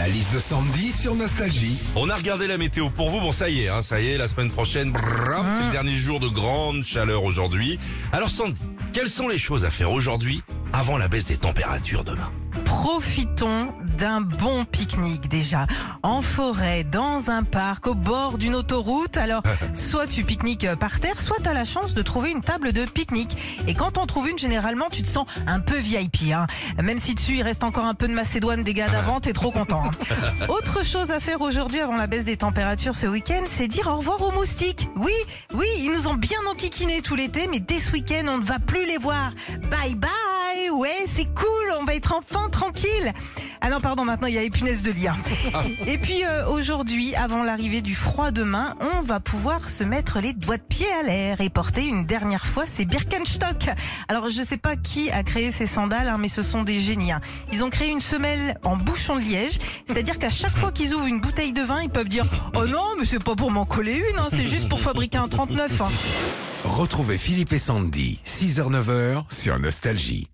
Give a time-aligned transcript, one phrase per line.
[0.00, 1.76] La liste de Sandy sur Nostalgie.
[1.94, 3.20] On a regardé la météo pour vous.
[3.20, 5.92] Bon, ça y est, hein, ça y est, la semaine prochaine, brrr, c'est le dernier
[5.92, 7.78] jour de grande chaleur aujourd'hui.
[8.10, 8.58] Alors Sandy,
[8.94, 10.42] quelles sont les choses à faire aujourd'hui
[10.72, 12.32] avant la baisse des températures demain?
[12.64, 15.66] Profitons d'un bon pique-nique déjà.
[16.02, 19.18] En forêt, dans un parc, au bord d'une autoroute.
[19.18, 19.42] Alors,
[19.74, 23.36] soit tu pique-niques par terre, soit t'as la chance de trouver une table de pique-nique.
[23.68, 26.32] Et quand t'en trouves une, généralement, tu te sens un peu VIP.
[26.32, 26.46] Hein.
[26.82, 29.52] Même si dessus, il reste encore un peu de Macédoine des gars d'avant, t'es trop
[29.52, 29.84] content.
[29.84, 30.46] hein.
[30.48, 33.96] Autre chose à faire aujourd'hui avant la baisse des températures ce week-end, c'est dire au
[33.98, 34.88] revoir aux moustiques.
[34.96, 35.12] Oui,
[35.52, 38.58] oui, ils nous ont bien enquiquinés tout l'été, mais dès ce week-end, on ne va
[38.58, 39.32] plus les voir.
[39.70, 40.10] Bye bye
[40.72, 43.12] Ouais, c'est cool, on va être enfin tranquille.
[43.60, 45.08] Ah non, pardon, maintenant il y a les punaises de lit.
[45.08, 45.16] hein.
[45.86, 50.32] Et puis euh, aujourd'hui, avant l'arrivée du froid demain, on va pouvoir se mettre les
[50.32, 53.68] doigts de pied à l'air et porter une dernière fois ces Birkenstock.
[54.08, 57.12] Alors je sais pas qui a créé ces sandales, hein, mais ce sont des génies.
[57.12, 57.20] hein.
[57.52, 61.06] Ils ont créé une semelle en bouchon de liège, c'est-à-dire qu'à chaque fois qu'ils ouvrent
[61.06, 63.94] une bouteille de vin, ils peuvent dire «Oh non, mais c'est pas pour m'en coller
[64.12, 65.88] une, hein, c'est juste pour fabriquer un 39 hein.
[66.64, 70.28] Retrouvez Philippe et Sandy, 6h-9h sur Nostalgie.